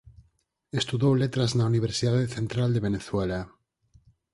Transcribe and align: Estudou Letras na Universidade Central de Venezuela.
Estudou 0.79 1.13
Letras 1.23 1.51
na 1.57 1.65
Universidade 1.71 2.25
Central 2.35 2.69
de 2.73 2.83
Venezuela. 2.87 3.39